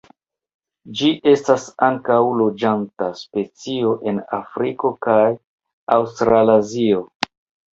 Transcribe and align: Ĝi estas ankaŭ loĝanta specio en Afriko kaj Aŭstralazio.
Ĝi 1.01 1.09
estas 1.31 1.65
ankaŭ 1.87 2.17
loĝanta 2.39 3.11
specio 3.19 3.93
en 4.13 4.23
Afriko 4.41 4.93
kaj 5.07 5.21
Aŭstralazio. 5.99 7.07